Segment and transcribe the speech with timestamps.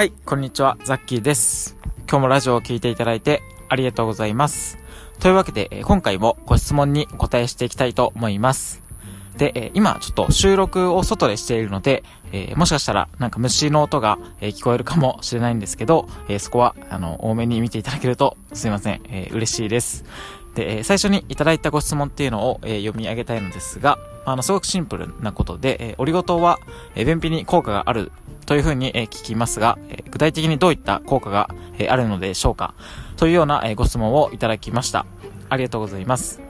[0.00, 1.76] はい、こんにちは、ザッキーです。
[2.08, 4.78] 今日もラジオを聴いていただいてありがとうございます。
[5.18, 8.82] というわけで、今回もご質問にお答えしていきたいと思います。
[9.36, 20.06] で、今ちょっと収録を外でしているので、え、もしかしたらなんか虫の音が、え、聞こえるかもしれないんですけど、え、そこはあの多めに見ていただけるとすいません、え嬉しいです。
[20.60, 26.58] で、え最初にいただいたご質問っていうのを、え読み上げたいのですが、あの、すごくシンプルなことで、えオリゴ糖は、
[26.94, 28.12] え便秘に効果がある
[28.44, 32.74] というふうに、え聞きますが、え具体的にどういった効果が、えあるのでしょうか
[33.16, 35.06] というような、えご質問をいただきました。
[35.48, 36.42] ありがとうございます。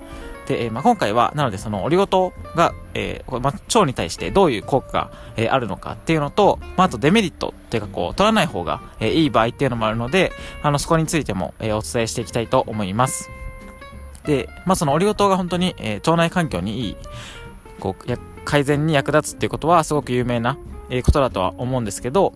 [0.49, 10.33] で、え、まあ、今回は、なのでそのオリゴ糖が、えー、まあ、腸に対してどういう効果が、えー、あるのかっていうのと、まあ、あとデメリットっていうかこう、取らない方が、えいい場合っていうのもあるので、
[10.65, 13.31] あの、そこについても、えお伝えしていきたいと思います。
[14.25, 16.97] で、まあ、そのオリゴ糖が本当に、え腸内環境にいい、
[17.79, 20.59] こうや、改善に役立つっていうことはすごく有名な、
[20.91, 22.35] えことだとは思うんですけど、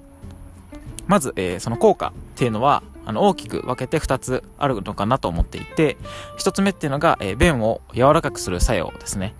[1.07, 5.97] まず、えその効果っていうのは、あの、大きく分けて2つあるのかなと思っていて、
[6.39, 9.35] 1つ目っていうのが、えー、便を柔らかくする作用ですね。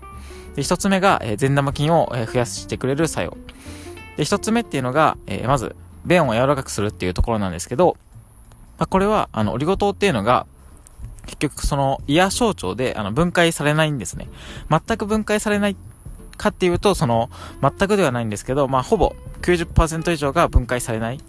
[0.55, 3.37] で、1つ目が、えー、善玉菌を、え増やしてくれる作用。
[4.17, 7.97] で、1つ目っていうのが、えー、まず、便を柔らかくするっていうところなんですけど、
[8.79, 10.47] まあ、これは、あの、オリゴ糖っていうのが、
[11.27, 14.29] 結局その、胃や小腸で、あの、分解されないんですね。
[14.71, 15.77] 全く分解されない
[16.37, 17.31] かっていうと、その、
[17.63, 21.21] 全くではないんですけど、まあ、ほぼ90%以上が分解されない。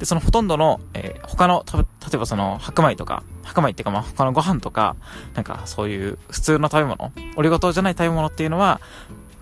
[0.00, 4.96] で、そのほとんどの、えー、他の、例えばその白米とか、白米っていうかまあ他のご飯とか、
[5.34, 8.80] なんかそういう普通の食べ物、オリゴ糖じゃない食べ物っていうのは、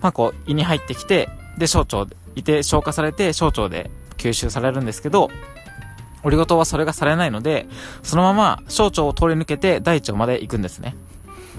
[0.01, 5.31] まあこう胃に入ってきて、で小腸で、いて消化されて小腸で吸収されるんですけど、
[6.23, 7.67] オリゴ糖はそれがされないので、
[8.03, 10.95] そのまま小腸を通り抜けて大腸まで行くんですね。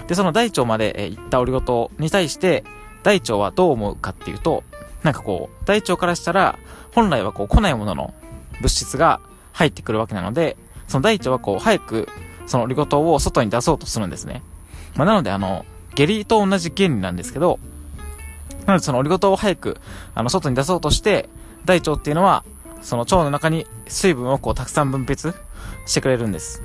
[0.07, 2.63] で、その大腸まで行ったオリゴ糖に対して、
[3.03, 4.63] 大腸はどう思うかっていうと、
[5.03, 6.59] なんかこう、大腸からしたら、
[6.93, 8.13] 本来はこう来ないものの
[8.61, 9.21] 物質が
[9.53, 12.07] 入ってくるわけなので、その大腸はこう、早く、
[12.45, 14.43] そのオリゴ糖を外に出そうとするんですね。
[14.95, 15.65] まあ、なので、あの、
[15.95, 17.59] 下痢と同じ原理なんですけど、
[18.65, 19.77] なのでそのオリゴ糖を早く、
[20.13, 21.29] あの、外に出そうとして、
[21.65, 22.43] 大腸っていうのは、
[22.81, 25.33] その腸の中に水分をこう、たくさん分泌
[25.85, 26.61] してくれるんです。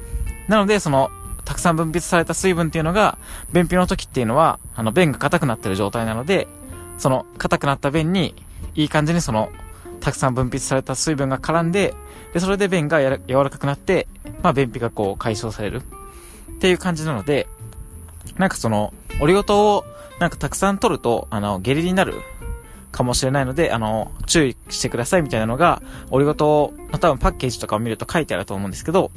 [0.48, 1.10] なので、その、
[1.44, 3.18] たくさん分泌された水分っていうのが、
[3.52, 6.48] 便秘の時っていうのは、あの、便が硬くなってる状態なので、
[6.98, 8.34] その、硬くなった便に、
[8.74, 9.50] いい感じにその、
[10.00, 11.94] たくさん分泌された水分が絡んで、
[12.32, 14.08] で、それで便が柔らかくなって、
[14.42, 15.82] まあ、便秘がこう解消される
[16.56, 17.46] っていう感じなので、
[18.36, 19.84] なんかその、オリゴ糖を
[20.18, 22.14] なんかたくさん取ると、あの、下痢になる
[22.96, 29.10] かもしれないので、あの、注意してくださいみたいなのが、オリゴ糖の多分パッケージとかを見ると書いてあると思うんですけど、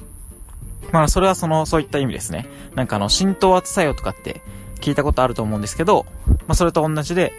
[0.91, 2.45] まあ、それはその、そういった意味ですね。
[2.75, 4.41] なんかあの、浸透圧作用とかって
[4.81, 7.31] 聞いたことあると思うんですけど、まあ、それと同じで、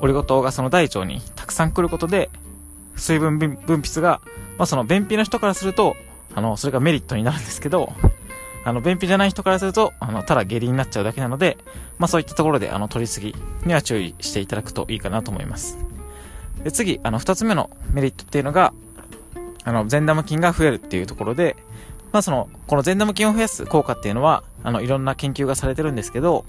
[0.00, 2.30] オリゴ糖がその大腸にたくさん来ることで、
[2.96, 4.20] 水分分泌が、
[4.56, 5.96] まあ、その便秘の人からすると、
[6.34, 7.92] あの、それがメリットになるんですけど、
[8.64, 11.56] あの、便秘じゃない人からすると、あの、ただ下痢になっちゃうだけなので、
[11.96, 13.34] まあ、そういったところで、あの、取りすぎ
[13.64, 15.87] には注意していただくといいかなと思います。
[16.64, 18.72] で、次、あの、二つ目のメリットっていうのが、
[19.64, 21.56] あの、善玉菌が増えるっていうところで、
[22.12, 26.44] まあ、その、この善玉菌を増やす効果っていうのは、あの、いろんな研究がされてるんですけど、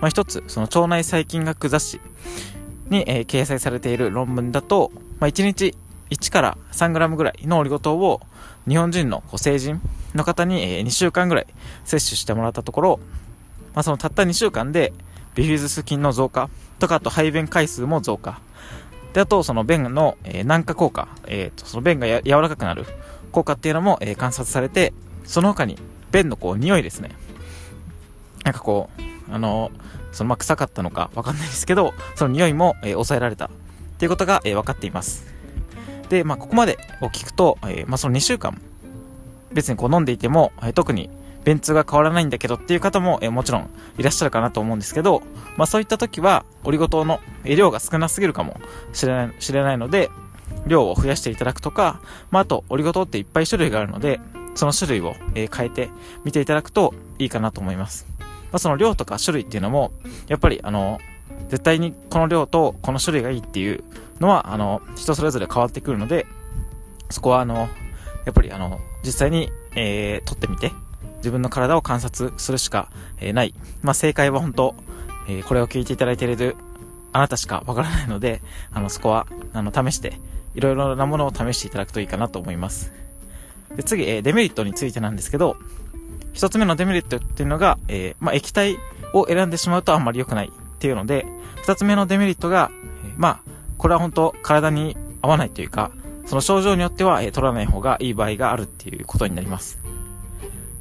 [0.00, 2.00] まあ、一つ、その腸内細菌学雑誌
[2.88, 5.74] に、えー、掲載されている論文だと、まあ、1日
[6.10, 8.20] 1から3グラムぐらいのオリゴ糖を
[8.68, 9.80] 日本人の成人
[10.14, 11.46] の方に2週間ぐらい
[11.84, 13.00] 摂取してもらったところ、
[13.74, 14.92] まあ、そのたった2週間で
[15.34, 16.48] ビフィズス菌の増加
[16.78, 18.40] とかあと排便回数も増加。
[19.14, 22.84] であとその便の、えー、軟化効果、えーと、その便が柔らかくなる。
[23.32, 24.92] 効果っていうのも、えー、観察されて
[25.24, 25.76] その他に
[26.12, 27.10] 便のこう匂いですね。
[28.44, 29.70] なんかこうあの
[30.12, 33.50] そのまあ臭かったのかわかんないですけどその匂いも、えー、抑えられた。
[33.94, 35.24] っていうことが、えー、分かっています。
[36.08, 38.60] で、まあ、ここまでを聞くと、えー、まあ、その2週間、
[39.52, 41.08] 別にこう飲んでいても、えー、特に
[41.44, 45.22] 便通が変わらないんだけどっていう方も、え、もちろんいらっしゃるかなと思うんですけど、
[45.56, 48.58] まあ、そういった時は、オリゴ糖の量が少なすぎるかも
[48.92, 50.10] しれない、知れないので、
[50.66, 52.00] 量を増やしていただくとか、
[52.30, 54.20] まあ、あと、オリゴ糖っていっぱい種類があるので、
[54.54, 55.90] その種類を、え変えて
[56.24, 58.06] みていただくといいかなと思います。
[58.20, 58.26] ま
[58.56, 59.92] あ、その量とか種類っていうのも、
[60.28, 60.98] やっぱり、あの、
[61.48, 63.84] 絶対にこの量とこの種類がいいっていう
[64.20, 66.26] のは、あの、人それぞれ変わってくるので、
[67.10, 67.68] そこはあの、
[68.24, 70.72] やっぱりあの、実際に、えー、撮ってみて、
[71.24, 73.54] 自分の体を観察するしか、えー、ない。
[73.82, 74.74] まあ、正解は本当、
[75.26, 76.54] えー、これを聞いていただいている
[77.14, 78.42] あなたしかわからないので、
[78.72, 80.20] あの、そこは、あの、試して、
[80.54, 82.92] いろいろなものを試していただくといいかなと思います。
[83.74, 85.56] で、次、えー、デメリットについてなんですけど、
[86.34, 88.76] 一つ目のデメリットっていうのが、えー、まあ、液体
[89.14, 91.24] を選んでしまうとあんまり良くないっていうので、
[91.62, 92.70] 二つ目のデメリットが、
[93.06, 93.40] え、まあ、
[93.78, 95.92] これは本当体に合わないというか、
[96.26, 99.78] その症状によっては、えー、取らない方がいい場合があるっていうことになります。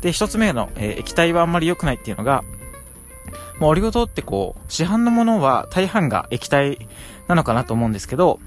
[0.03, 2.43] で、一つ目の、えー、液体はあんまり良くないっていうのが、
[3.59, 6.87] まあ、オリゴ糖ってこう、市販のものは大半が液体
[7.27, 8.39] なのかなと思うんですけど、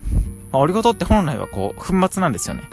[0.52, 2.64] まあ、オリゴ糖って本来はこう、粉末なんですよね。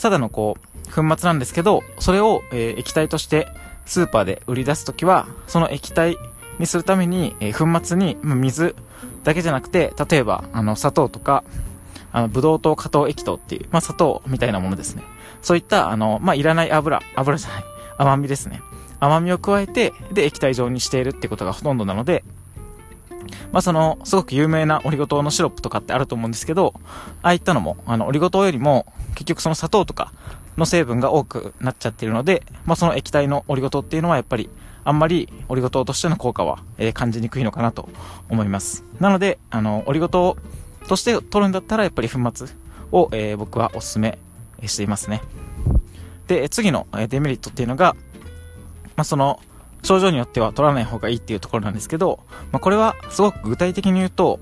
[0.00, 3.48] ただのこう、粉末なんですけど、それを、えー、液体として
[3.86, 6.16] スーパーで売り出すときは、その液体
[6.60, 8.76] にするために、えー、粉末に、ま、水
[9.24, 11.42] だけじゃなくて、例えば、あの、砂糖とか、
[12.12, 15.02] あの、ブドウ糖、加糖液糖っていう、まあ、砂糖みたいなものですね。
[15.40, 17.64] そういった、あの、まあ、いらない油、油じゃない、
[18.02, 18.60] 甘みですね。
[19.00, 22.24] 甘みを加えて、で、液体状にしているってことがほとんどなので、
[23.52, 26.74] まあ、その、すごく有名なオリゴ糖のシロップとかってあると思うんですけど、
[27.22, 30.12] ああいったのも、あの、オリゴ糖よりも、結局その砂糖とか
[30.56, 34.48] の成分が多くなっちゃってるので、まあ、その液体のオリゴ糖っていうのはやっぱり、
[34.84, 37.88] あんまりオリゴ糖としての効果は、えー、感じにくいのかなと
[38.28, 38.84] 思います。
[38.98, 40.36] なので、あの、オリゴ糖
[40.88, 42.48] として取るんだったら、やっぱり粉末
[42.90, 44.18] を、えー、僕はお勧め
[44.66, 45.22] していますね。
[46.26, 47.94] で、次のデメリットっていうのが、
[48.96, 49.40] まあ、その、
[49.82, 52.20] 症状によっては取らない方がいいっていうところなんですけど、
[52.52, 54.38] まあ、これはすごく具体的に言うと、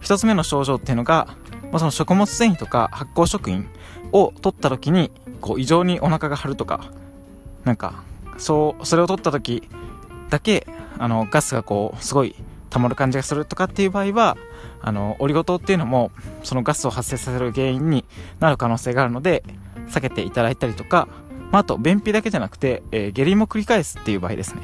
[0.00, 1.28] 一つ目の症状っていうのが、
[1.70, 3.68] まあ、その食物繊維とか発酵食品
[4.12, 5.10] を取った時に、
[5.40, 6.90] こう異常にお腹が張るとか、
[7.64, 8.02] なんか、
[8.38, 9.68] そう、それを取った時
[10.30, 10.66] だけ、
[10.98, 12.34] あの、ガスがこう、すごい
[12.70, 14.36] 溜まる感じがするとかっていう場合は、
[14.80, 16.10] あの、オリゴ糖っていうのも、
[16.42, 18.04] そのガスを発生させる原因に
[18.40, 19.44] なる可能性があるので、
[19.92, 21.08] 避けていただいたりとか、
[21.50, 24.62] まあ、あと、便秘だけじゃなくて、えー、下痢も繰り返すっていう場合ですね。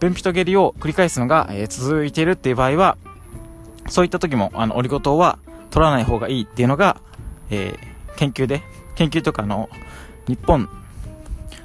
[0.00, 2.96] 便秘と下痢を繰り返すのが、えー、続いているっていう場合は、
[3.88, 5.38] そういった時も、あの、オリゴ糖は
[5.70, 7.00] 取らない方がいいっていうのが、
[7.50, 8.62] えー、研究で、
[8.96, 9.70] 研究とかの、
[10.26, 10.68] 日本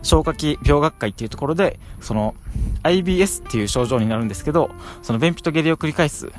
[0.03, 2.35] 消化器病学会っていうところで、その、
[2.83, 4.69] IBS っていう症状になるんですけど、
[5.01, 6.31] その便秘と下痢を繰り返す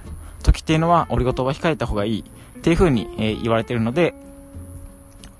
[0.43, 4.15] 時っていうのは、オリゴ糖は控えた方がいいっていう風に、えー、言われてるので、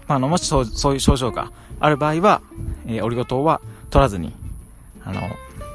[0.09, 2.43] あ、あの、もしそうそういう症状がある場合は、
[2.87, 3.61] えー、オリゴ糖は
[3.91, 4.33] 取らずに、
[5.05, 5.21] あの、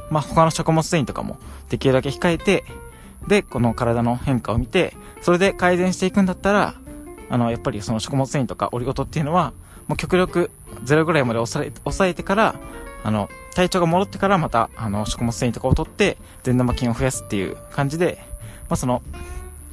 [0.09, 1.37] まあ、他の食物繊維とかも
[1.69, 2.63] できるだけ控えて、
[3.27, 6.75] で、この体の変化を見て、それで改善していくんだったら、
[7.29, 9.53] あの、やっぱりその食物繊維とかオリゴ糖っていうのは、
[9.87, 10.49] もう極力
[10.83, 12.55] ゼロぐらいまで抑え抑えてから、
[13.03, 18.19] あの、体調が戻ってからまた、あの、食物繊維とかを取って、善玉菌を増やすっていう感じで、
[18.69, 19.01] まあ、その、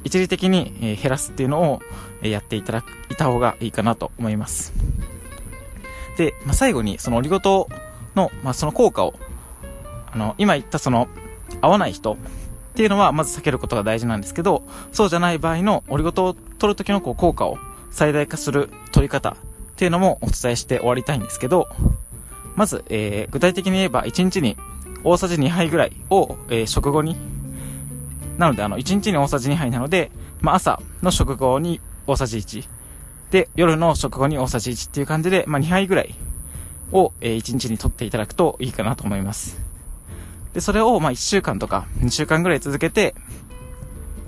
[0.03, 1.81] 一時的に、減らすっていうのを、
[2.21, 4.73] やっていただいた方がいいかなと思います。
[6.17, 7.69] で、まあ、最後に、そのオリゴ糖
[8.15, 9.13] の、まあ、その効果を、
[10.11, 11.07] あの、今言ったその、
[11.61, 12.17] 合わない人っ
[12.75, 17.57] ていうのは、まず避けることが大事なんですけど、そうじゃない場合のオリゴ糖を取るときのこう効果を
[17.91, 19.35] 最大化する取り方っ
[19.75, 21.67] ていうのもお伝えして終わりたいんですけど、
[22.55, 24.57] まず、えー、具体的に言えば1日に
[25.03, 27.15] 大さじ2杯ぐらいを、えー、食後に、
[28.37, 30.11] なのであの、1日に大さじ2杯なので、
[30.41, 32.67] まあ、朝の食後に大さじ1、
[33.31, 36.15] で、夜の食後に大さじ1っていう感じで、まあ、2杯ぐらい
[36.91, 39.59] を、えー、1日にとっていただくといいかなと思います。
[40.53, 43.15] で、それを、まあ、1週間とか2週間ぐらい続けて、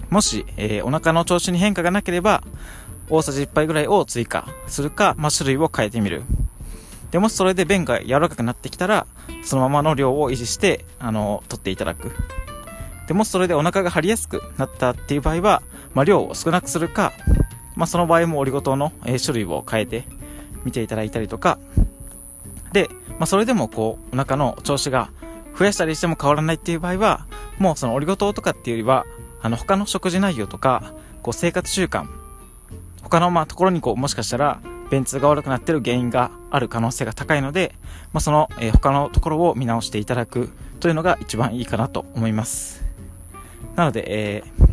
[0.09, 2.43] もし、えー、お腹の調子に変化がなければ、
[3.09, 6.23] 大さじ1杯ぐらいを追加するか、まあ、種類を変えてみる。
[7.11, 9.07] で、もしそれで便が柔らかくなってきたら、
[9.43, 12.11] そのままの量を維持して、あの、取っていただく。
[13.09, 15.63] で、もしそれでお腹が張りやすくなったっていう場合は、
[15.95, 17.11] まあ、量を少なくするか、
[17.75, 20.03] まあ、その場合もオリゴ糖の、えー、種類を変えて
[20.63, 21.57] 見ていただいたりとか、
[22.71, 25.09] で、まあ、それでもこう、お腹の調子が
[25.57, 27.25] 増やしたりしても変わらないっていう場合は、
[27.57, 29.07] もうそのオリゴ糖とかっていうよりは、
[29.41, 32.07] あの、他の食事内容とか、こう、生活習慣
[33.01, 34.61] 他のまところにこうもしかしたら
[34.91, 37.73] 便通が悪くなってる原因がある可能性が高いので、
[38.13, 40.49] まあ、その、えー、他のところを見直していただく
[40.79, 42.88] というのが一番いいかなと思います。
[43.75, 44.65] なので、えー、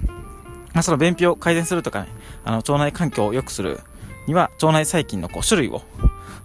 [0.74, 2.08] まあ、その便秘を改善するとかね、
[2.44, 3.80] あの腸内環境を良くする
[4.26, 5.82] には腸内細菌のこう種類を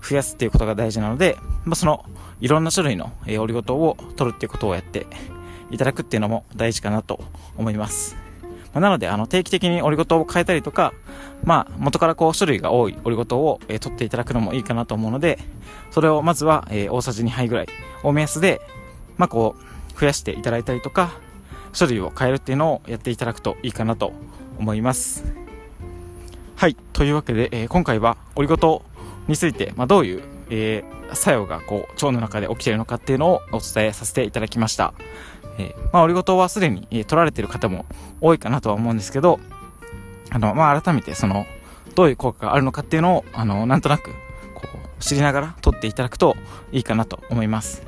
[0.02, 2.06] 増やすっていうことが大事なので、まあ、その
[2.40, 5.08] いろんな種類の、えー、オリゴ糖を取るっていうことをやって
[5.70, 7.24] いただくっていうのも大事かなと
[7.58, 8.16] 思います。
[8.74, 10.94] まあ、なので、あの、定期的にオリゴ糖を変えたりとか、
[11.44, 15.40] まあ、元からこう、種類が多いオリゴ糖を、えー、取っていただくのもいいかなと思うので、
[15.92, 17.68] それをまずは、えー、大さじ2杯ぐらい
[18.04, 18.62] を目安で、
[19.18, 21.12] まあ、こう、増やしていただいたりとか、
[21.78, 24.14] 種類を変えるっていうのをやっていただくといいかなと
[24.60, 25.24] 思います。
[26.56, 26.76] はい。
[26.94, 28.84] というわけで、えー、今回はオリゴ糖
[29.28, 34.94] について、まあ、どういう、えー、作用がこう、腸の中で起きているのかっていうのをお伝えさせていただきました。
[35.58, 37.86] えー、まあ、オリゴ糖はすでに、え、取られている方も
[38.22, 39.40] 多いかなとは思うんですけど、
[40.30, 41.46] あの、まあ、改めてその、
[41.96, 44.12] どういう効果があるのかっていうのを、あの、なんとなく、
[44.54, 44.68] こ
[45.00, 46.38] う、知りながら取っていただくと
[46.72, 47.84] いいかなと思います。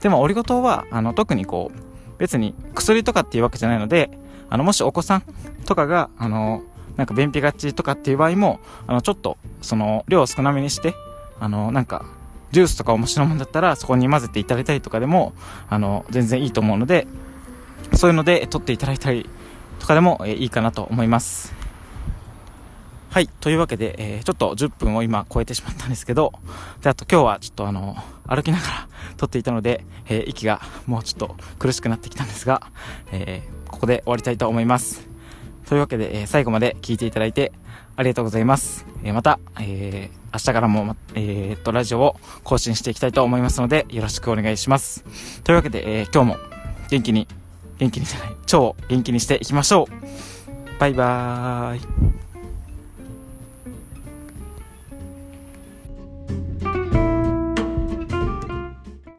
[0.00, 1.85] でも、オリゴ糖は、あの、特にこう、
[2.18, 4.10] 別に薬とかっていうわけじゃないので、
[4.48, 5.22] あの、もしお子さん
[5.64, 6.62] とかが、あの、
[6.96, 10.94] なんか便秘がちとかっていう場合も、あの、ちょっと、その、量を少なめにして、
[11.40, 12.04] あの、なんか、
[12.52, 15.34] ジュースとか面白いもんだったら、そこに混ぜていただいたりとかでも、
[15.68, 17.06] あの、全然いいと思うので、
[17.94, 19.28] そういうので、取っていただいたり
[19.78, 21.52] とかでも、えいいかなと思います。
[23.16, 23.28] はい。
[23.28, 26.34] というわけで、えー、ちょっと10分を今超えてしまったんですけど、
[26.82, 27.96] で、あと今日はちょっとあの、
[28.28, 32.60] 歩きながら撮っていたので、えー、息がもうちょっと苦しくなってきたんですが、
[33.12, 35.08] えー、ここで終わりたいと思います。
[35.66, 37.52] というわけで、え最後まで聞いていただいて
[37.96, 38.84] ありがとうございます。
[39.02, 45.02] えまた、え明日からも、えっと、ラジオを更新していきたいと思いますので、よろしくお願いします。
[45.42, 46.36] というわけで、え今日も
[46.90, 47.26] 元気に、
[47.78, 50.78] 元気にじゃない、超元気にしていきましょう。
[50.78, 52.25] バイバーイ。